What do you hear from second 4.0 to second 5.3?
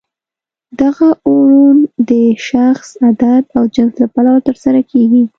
له پلوه ترسره کیږي.